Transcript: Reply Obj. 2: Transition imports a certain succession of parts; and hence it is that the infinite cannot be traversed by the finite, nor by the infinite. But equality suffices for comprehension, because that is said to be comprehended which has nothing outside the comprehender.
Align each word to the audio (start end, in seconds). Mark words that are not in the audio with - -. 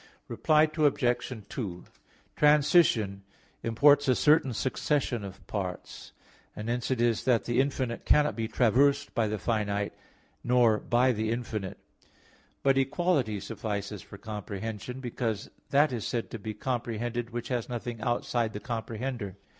Reply 0.27 0.63
Obj. 0.63 1.43
2: 1.47 1.83
Transition 2.35 3.21
imports 3.61 4.07
a 4.07 4.15
certain 4.15 4.51
succession 4.51 5.23
of 5.23 5.45
parts; 5.45 6.11
and 6.55 6.69
hence 6.69 6.89
it 6.89 6.99
is 6.99 7.23
that 7.25 7.43
the 7.43 7.59
infinite 7.61 8.03
cannot 8.03 8.35
be 8.35 8.47
traversed 8.47 9.13
by 9.13 9.27
the 9.27 9.37
finite, 9.37 9.93
nor 10.43 10.79
by 10.79 11.11
the 11.11 11.29
infinite. 11.29 11.77
But 12.63 12.79
equality 12.79 13.39
suffices 13.39 14.01
for 14.01 14.17
comprehension, 14.17 15.01
because 15.01 15.51
that 15.69 15.91
is 15.93 16.03
said 16.07 16.31
to 16.31 16.39
be 16.39 16.55
comprehended 16.55 17.29
which 17.29 17.49
has 17.49 17.69
nothing 17.69 18.01
outside 18.01 18.53
the 18.53 18.59
comprehender. 18.59 19.35